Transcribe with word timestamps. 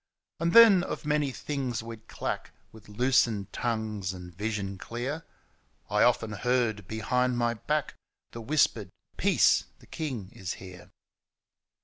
And 0.39 0.53
then 0.53 0.81
of 0.83 1.05
many 1.05 1.29
things 1.29 1.83
we'd 1.83 2.07
clack 2.07 2.49
With 2.71 2.89
loosened 2.89 3.53
tongues 3.53 4.13
and 4.13 4.33
visions 4.33 4.79
clear 4.79 5.19
^ 5.19 5.23
I 5.91 6.01
often 6.01 6.31
heard 6.31 6.87
behind 6.87 7.37
my 7.37 7.53
back 7.53 7.93
The, 8.31 8.41
whispered' 8.41 8.89
Peace, 9.23 9.65
the 9.77 9.85
king 9.85 10.31
is 10.31 10.53
here 10.53 10.89